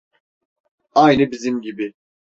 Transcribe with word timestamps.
Aynı 0.95 1.31
bizim 1.31 1.61
gibi. 1.61 1.93